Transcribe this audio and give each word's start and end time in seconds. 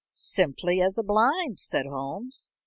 "Simply 0.13 0.81
as 0.81 0.97
a 0.97 1.03
blind," 1.03 1.59
said 1.59 1.85
Holmes. 1.85 2.49